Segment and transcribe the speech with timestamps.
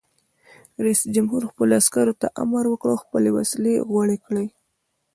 [0.83, 4.47] رئیس جمهور خپلو عسکرو ته امر وکړ؛ خپلې وسلې غوړې کړئ!